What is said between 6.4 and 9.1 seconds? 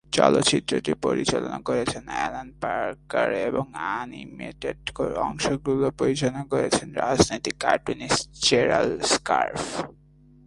করেছেন রাজনৈতিক cartoonist Gerald